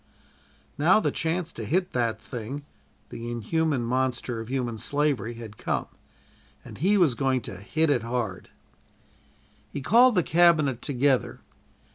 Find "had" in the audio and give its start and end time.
5.35-5.57